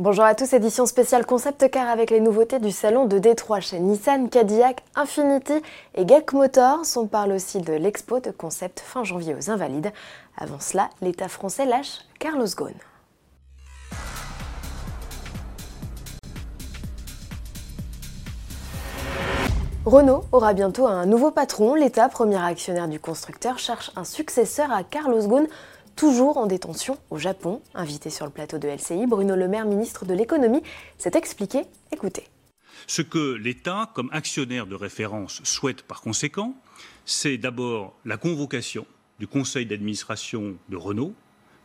Bonjour 0.00 0.24
à 0.24 0.34
tous, 0.34 0.54
édition 0.54 0.86
spéciale 0.86 1.26
Concept 1.26 1.70
Car 1.70 1.86
avec 1.86 2.10
les 2.10 2.20
nouveautés 2.20 2.58
du 2.58 2.70
salon 2.70 3.04
de 3.04 3.18
Détroit 3.18 3.60
chez 3.60 3.78
Nissan, 3.78 4.30
Cadillac, 4.30 4.82
Infiniti 4.94 5.52
et 5.94 6.08
GEC 6.08 6.32
Motors. 6.32 6.86
On 6.96 7.06
parle 7.06 7.32
aussi 7.32 7.58
de 7.58 7.74
l'expo 7.74 8.18
de 8.18 8.30
concept 8.30 8.80
fin 8.80 9.04
janvier 9.04 9.34
aux 9.34 9.50
Invalides. 9.50 9.92
Avant 10.38 10.58
cela, 10.58 10.88
l'État 11.02 11.28
français 11.28 11.66
lâche 11.66 11.98
Carlos 12.18 12.46
Ghosn. 12.46 12.72
Renault 19.84 20.24
aura 20.32 20.54
bientôt 20.54 20.86
un 20.86 21.04
nouveau 21.04 21.30
patron. 21.30 21.74
L'État, 21.74 22.08
premier 22.08 22.42
actionnaire 22.42 22.88
du 22.88 22.98
constructeur, 22.98 23.58
cherche 23.58 23.90
un 23.96 24.04
successeur 24.04 24.72
à 24.72 24.82
Carlos 24.82 25.26
Ghosn 25.26 25.46
toujours 25.96 26.36
en 26.36 26.46
détention 26.46 26.98
au 27.10 27.18
Japon. 27.18 27.62
Invité 27.74 28.10
sur 28.10 28.26
le 28.26 28.32
plateau 28.32 28.58
de 28.58 28.68
LCI, 28.68 29.06
Bruno 29.06 29.36
Le 29.36 29.48
Maire, 29.48 29.66
ministre 29.66 30.04
de 30.04 30.14
l'économie, 30.14 30.62
s'est 30.98 31.12
expliqué. 31.14 31.62
Écoutez. 31.92 32.24
Ce 32.86 33.02
que 33.02 33.34
l'État, 33.34 33.90
comme 33.94 34.08
actionnaire 34.12 34.66
de 34.66 34.74
référence, 34.74 35.40
souhaite 35.44 35.82
par 35.82 36.00
conséquent, 36.00 36.54
c'est 37.04 37.36
d'abord 37.36 37.94
la 38.04 38.16
convocation 38.16 38.86
du 39.18 39.26
conseil 39.26 39.66
d'administration 39.66 40.56
de 40.68 40.76
Renault 40.76 41.14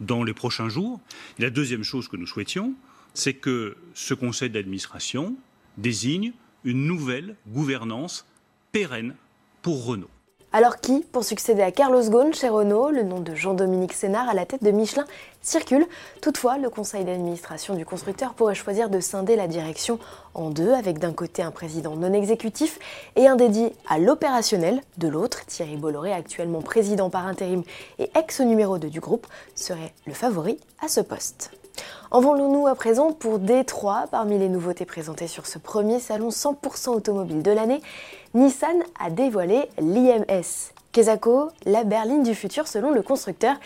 dans 0.00 0.24
les 0.24 0.34
prochains 0.34 0.68
jours. 0.68 1.00
la 1.38 1.50
deuxième 1.50 1.84
chose 1.84 2.08
que 2.08 2.16
nous 2.16 2.26
souhaitions, 2.26 2.74
c'est 3.14 3.34
que 3.34 3.76
ce 3.94 4.14
conseil 4.14 4.50
d'administration 4.50 5.36
désigne 5.76 6.32
une 6.64 6.86
nouvelle 6.86 7.36
gouvernance 7.48 8.26
pérenne 8.72 9.14
pour 9.60 9.84
Renault. 9.84 10.10
Alors 10.54 10.80
qui 10.80 11.00
pour 11.00 11.24
succéder 11.24 11.62
à 11.62 11.72
Carlos 11.72 12.02
Ghosn 12.02 12.34
chez 12.34 12.50
Renault 12.50 12.90
Le 12.90 13.04
nom 13.04 13.20
de 13.20 13.34
Jean-Dominique 13.34 13.94
Sénard 13.94 14.28
à 14.28 14.34
la 14.34 14.44
tête 14.44 14.62
de 14.62 14.70
Michelin 14.70 15.06
circule. 15.40 15.86
Toutefois, 16.20 16.58
le 16.58 16.68
conseil 16.68 17.06
d'administration 17.06 17.74
du 17.74 17.86
constructeur 17.86 18.34
pourrait 18.34 18.54
choisir 18.54 18.90
de 18.90 19.00
scinder 19.00 19.34
la 19.34 19.48
direction 19.48 19.98
en 20.34 20.50
deux, 20.50 20.74
avec 20.74 20.98
d'un 20.98 21.14
côté 21.14 21.42
un 21.42 21.52
président 21.52 21.96
non 21.96 22.12
exécutif 22.12 22.78
et 23.16 23.26
un 23.26 23.36
dédié 23.36 23.72
à 23.88 23.98
l'opérationnel, 23.98 24.82
de 24.98 25.08
l'autre, 25.08 25.46
Thierry 25.46 25.78
Bolloré, 25.78 26.12
actuellement 26.12 26.60
président 26.60 27.08
par 27.08 27.26
intérim 27.26 27.62
et 27.98 28.10
ex 28.14 28.40
numéro 28.40 28.76
2 28.76 28.90
du 28.90 29.00
groupe, 29.00 29.26
serait 29.54 29.94
le 30.06 30.12
favori 30.12 30.58
à 30.82 30.88
ce 30.88 31.00
poste. 31.00 31.61
Envolons-nous 32.10 32.66
à 32.66 32.74
présent 32.74 33.12
pour 33.12 33.38
Détroit. 33.38 34.04
Parmi 34.10 34.38
les 34.38 34.48
nouveautés 34.48 34.84
présentées 34.84 35.28
sur 35.28 35.46
ce 35.46 35.58
premier 35.58 35.98
salon 35.98 36.28
100% 36.28 36.90
automobile 36.90 37.42
de 37.42 37.50
l'année, 37.50 37.80
Nissan 38.34 38.82
a 39.00 39.10
dévoilé 39.10 39.68
l'IMS. 39.78 40.72
Kesako, 40.92 41.48
la 41.64 41.84
berline 41.84 42.22
du 42.22 42.34
futur 42.34 42.68
selon 42.68 42.90
le 42.90 43.00
constructeur, 43.00 43.56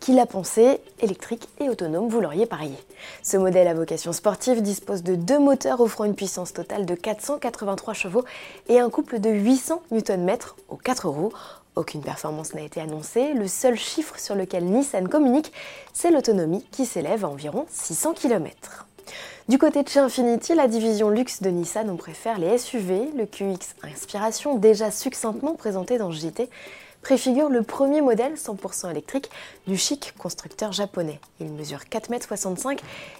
qui 0.00 0.12
l'a 0.14 0.26
pensé 0.26 0.80
électrique 0.98 1.48
et 1.60 1.68
autonome, 1.68 2.08
vous 2.08 2.20
l'auriez 2.20 2.44
parié. 2.44 2.74
Ce 3.22 3.36
modèle 3.36 3.68
à 3.68 3.74
vocation 3.74 4.12
sportive 4.12 4.62
dispose 4.62 5.04
de 5.04 5.14
deux 5.14 5.38
moteurs 5.38 5.80
offrant 5.80 6.02
une 6.02 6.16
puissance 6.16 6.52
totale 6.52 6.84
de 6.84 6.96
483 6.96 7.94
chevaux 7.94 8.24
et 8.68 8.80
un 8.80 8.90
couple 8.90 9.20
de 9.20 9.30
800 9.30 9.80
Nm 9.92 10.36
aux 10.68 10.76
4 10.76 11.08
roues. 11.08 11.32
Aucune 11.74 12.02
performance 12.02 12.52
n'a 12.54 12.60
été 12.60 12.82
annoncée, 12.82 13.32
le 13.32 13.48
seul 13.48 13.76
chiffre 13.76 14.18
sur 14.18 14.34
lequel 14.34 14.64
Nissan 14.64 15.08
communique, 15.08 15.52
c'est 15.94 16.10
l'autonomie 16.10 16.62
qui 16.70 16.84
s'élève 16.84 17.24
à 17.24 17.28
environ 17.28 17.64
600 17.70 18.12
km. 18.12 18.86
Du 19.48 19.56
côté 19.56 19.82
de 19.82 19.88
chez 19.88 19.98
Infiniti, 19.98 20.54
la 20.54 20.68
division 20.68 21.08
luxe 21.08 21.40
de 21.40 21.48
Nissan, 21.48 21.88
on 21.88 21.96
préfère 21.96 22.38
les 22.38 22.58
SUV. 22.58 23.08
Le 23.16 23.24
QX 23.24 23.74
Inspiration, 23.82 24.56
déjà 24.56 24.90
succinctement 24.90 25.54
présenté 25.54 25.96
dans 25.96 26.10
JT, 26.10 26.50
préfigure 27.02 27.50
le 27.50 27.62
premier 27.62 28.00
modèle 28.00 28.34
100% 28.34 28.90
électrique 28.90 29.30
du 29.66 29.76
chic 29.76 30.14
constructeur 30.16 30.72
japonais. 30.72 31.20
Il 31.40 31.50
mesure 31.50 31.80
4,65 31.90 32.70
m 32.70 32.76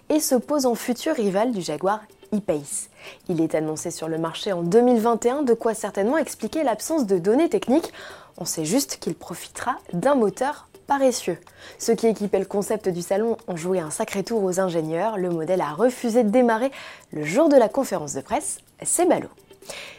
et 0.08 0.20
se 0.20 0.36
pose 0.36 0.66
en 0.66 0.74
futur 0.74 1.14
rival 1.14 1.52
du 1.52 1.60
Jaguar 1.60 2.00
e-Pace. 2.32 2.88
Il 3.28 3.40
est 3.40 3.54
annoncé 3.54 3.90
sur 3.90 4.08
le 4.08 4.18
marché 4.18 4.52
en 4.52 4.62
2021, 4.62 5.42
de 5.42 5.54
quoi 5.54 5.74
certainement 5.74 6.16
expliquer 6.16 6.62
l'absence 6.62 7.06
de 7.06 7.18
données 7.18 7.48
techniques. 7.48 7.92
On 8.38 8.44
sait 8.44 8.64
juste 8.64 8.98
qu'il 9.00 9.14
profitera 9.14 9.76
d'un 9.92 10.14
moteur 10.14 10.68
paresseux. 10.86 11.38
Ceux 11.78 11.94
qui 11.94 12.06
équipaient 12.06 12.38
le 12.38 12.44
concept 12.44 12.88
du 12.88 13.02
salon 13.02 13.36
ont 13.48 13.56
joué 13.56 13.80
un 13.80 13.90
sacré 13.90 14.22
tour 14.22 14.42
aux 14.42 14.60
ingénieurs. 14.60 15.18
Le 15.18 15.30
modèle 15.30 15.60
a 15.60 15.72
refusé 15.72 16.24
de 16.24 16.30
démarrer 16.30 16.70
le 17.12 17.24
jour 17.24 17.48
de 17.48 17.56
la 17.56 17.68
conférence 17.68 18.14
de 18.14 18.20
presse. 18.20 18.58
C'est 18.82 19.06
ballot. 19.06 19.28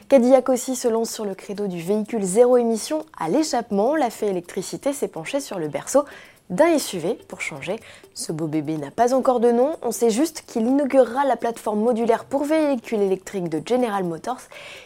Cadillac 0.10 0.50
aussi 0.50 0.76
se 0.76 0.88
lance 0.88 1.12
sur 1.12 1.26
le 1.26 1.36
credo 1.36 1.68
du 1.68 1.82
véhicule 1.82 2.24
zéro 2.24 2.58
émission 2.58 3.06
à 3.18 3.30
l'échappement. 3.30 3.96
La 3.96 4.10
électricité 4.22 4.94
s'est 4.94 5.08
penchée 5.08 5.40
sur 5.40 5.60
le 5.60 5.68
berceau 5.68 6.06
d'un 6.50 6.78
SUV 6.78 7.16
pour 7.28 7.42
changer. 7.42 7.78
Ce 8.14 8.32
beau 8.32 8.48
bébé 8.48 8.78
n'a 8.78 8.92
pas 8.92 9.14
encore 9.14 9.40
de 9.40 9.52
nom, 9.52 9.76
on 9.82 9.92
sait 9.92 10.10
juste 10.10 10.44
qu'il 10.46 10.68
inaugurera 10.68 11.26
la 11.26 11.36
plateforme 11.36 11.80
modulaire 11.80 12.26
pour 12.26 12.44
véhicules 12.44 13.02
électriques 13.02 13.50
de 13.50 13.62
General 13.66 14.04
Motors 14.04 14.42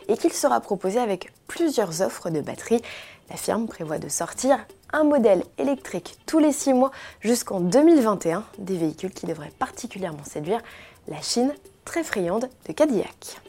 et 0.07 0.17
qu'il 0.17 0.33
sera 0.33 0.61
proposé 0.61 0.99
avec 0.99 1.31
plusieurs 1.47 2.01
offres 2.01 2.29
de 2.29 2.41
batterie. 2.41 2.81
La 3.29 3.35
firme 3.35 3.67
prévoit 3.67 3.97
de 3.97 4.07
sortir 4.07 4.59
un 4.93 5.03
modèle 5.03 5.43
électrique 5.57 6.17
tous 6.25 6.39
les 6.39 6.53
6 6.53 6.73
mois 6.73 6.91
jusqu'en 7.19 7.59
2021, 7.59 8.45
des 8.59 8.77
véhicules 8.77 9.11
qui 9.11 9.25
devraient 9.25 9.51
particulièrement 9.59 10.23
séduire 10.23 10.61
la 11.09 11.21
Chine 11.21 11.53
très 11.83 12.03
friande 12.03 12.49
de 12.67 12.73
Cadillac. 12.73 13.41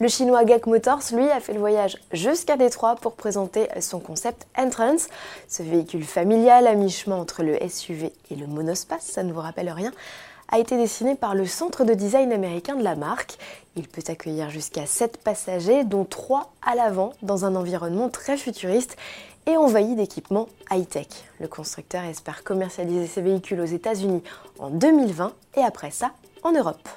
Le 0.00 0.08
chinois 0.08 0.44
Gak 0.44 0.66
Motors, 0.66 1.02
lui, 1.12 1.28
a 1.30 1.40
fait 1.40 1.52
le 1.52 1.60
voyage 1.60 1.98
jusqu'à 2.12 2.56
Détroit 2.56 2.96
pour 2.96 3.14
présenter 3.14 3.68
son 3.80 4.00
concept 4.00 4.46
Entrance. 4.56 5.08
Ce 5.48 5.62
véhicule 5.62 6.04
familial 6.04 6.66
à 6.66 6.74
mi-chemin 6.74 7.16
entre 7.16 7.42
le 7.42 7.58
SUV 7.68 8.12
et 8.30 8.36
le 8.36 8.46
monospace, 8.46 9.02
ça 9.04 9.22
ne 9.22 9.32
vous 9.32 9.40
rappelle 9.40 9.70
rien, 9.70 9.92
a 10.52 10.58
été 10.58 10.76
dessiné 10.76 11.14
par 11.14 11.34
le 11.34 11.46
centre 11.46 11.84
de 11.84 11.94
design 11.94 12.32
américain 12.32 12.74
de 12.74 12.82
la 12.82 12.96
marque. 12.96 13.38
Il 13.76 13.86
peut 13.86 14.02
accueillir 14.08 14.50
jusqu'à 14.50 14.86
7 14.86 15.18
passagers, 15.18 15.84
dont 15.84 16.04
3 16.04 16.52
à 16.66 16.74
l'avant, 16.74 17.12
dans 17.22 17.44
un 17.44 17.54
environnement 17.54 18.08
très 18.08 18.36
futuriste 18.36 18.96
et 19.46 19.56
envahi 19.56 19.94
d'équipements 19.94 20.48
high-tech. 20.70 21.06
Le 21.40 21.48
constructeur 21.48 22.04
espère 22.04 22.44
commercialiser 22.44 23.06
ses 23.06 23.22
véhicules 23.22 23.60
aux 23.60 23.64
États-Unis 23.64 24.22
en 24.58 24.70
2020 24.70 25.32
et 25.56 25.62
après 25.62 25.90
ça 25.90 26.10
en 26.42 26.52
Europe. 26.52 26.88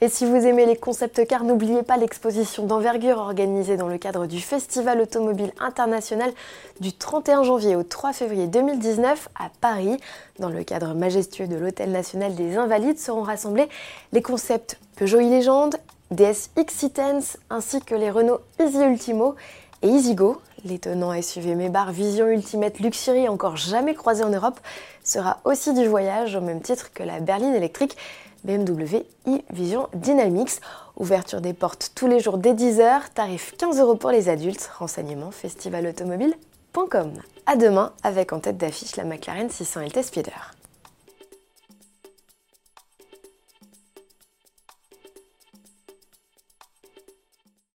Et 0.00 0.08
si 0.08 0.24
vous 0.24 0.36
aimez 0.36 0.66
les 0.66 0.76
concept 0.76 1.26
cars, 1.26 1.44
n'oubliez 1.44 1.82
pas 1.82 1.96
l'exposition 1.96 2.66
d'envergure 2.66 3.18
organisée 3.18 3.76
dans 3.76 3.88
le 3.88 3.98
cadre 3.98 4.26
du 4.26 4.40
Festival 4.40 5.00
automobile 5.00 5.52
international 5.60 6.32
du 6.80 6.92
31 6.92 7.42
janvier 7.42 7.76
au 7.76 7.82
3 7.82 8.12
février 8.12 8.46
2019 8.46 9.28
à 9.38 9.50
Paris. 9.60 9.98
Dans 10.38 10.48
le 10.48 10.64
cadre 10.64 10.94
majestueux 10.94 11.46
de 11.46 11.56
l'Hôtel 11.56 11.90
national 11.90 12.34
des 12.34 12.56
Invalides 12.56 12.98
seront 12.98 13.22
rassemblés 13.22 13.68
les 14.12 14.22
concepts 14.22 14.78
Peugeot 14.96 15.18
e-Légende, 15.18 15.76
DS 16.10 16.50
X-Citens 16.56 17.36
ainsi 17.50 17.80
que 17.80 17.94
les 17.94 18.10
Renault 18.10 18.40
Easy 18.58 18.78
Ultimo 18.78 19.36
et 19.82 19.88
EasyGo. 19.88 20.40
L'étonnant 20.64 21.20
SUV 21.20 21.54
Mebar 21.54 21.90
Vision 21.90 22.26
Ultimate 22.26 22.80
Luxury, 22.80 23.28
encore 23.28 23.56
jamais 23.56 23.94
croisé 23.94 24.22
en 24.22 24.28
Europe, 24.28 24.60
sera 25.02 25.38
aussi 25.44 25.72
du 25.72 25.86
voyage 25.86 26.36
au 26.36 26.40
même 26.40 26.60
titre 26.60 26.92
que 26.92 27.02
la 27.02 27.20
berline 27.20 27.54
électrique 27.54 27.96
BMW 28.44 29.04
e-Vision 29.26 29.88
Dynamics. 29.94 30.60
Ouverture 30.96 31.40
des 31.40 31.54
portes 31.54 31.92
tous 31.94 32.06
les 32.06 32.20
jours 32.20 32.36
dès 32.36 32.52
10h, 32.52 33.12
tarif 33.14 33.54
15 33.56 33.80
euros 33.80 33.96
pour 33.96 34.10
les 34.10 34.28
adultes. 34.28 34.70
Renseignements 34.78 35.30
festivalautomobile.com. 35.30 37.12
A 37.46 37.56
demain 37.56 37.92
avec 38.02 38.32
en 38.32 38.40
tête 38.40 38.58
d'affiche 38.58 38.96
la 38.96 39.04
McLaren 39.04 39.48
600 39.48 39.80
LT 39.80 40.02
Speeder. 40.02 40.59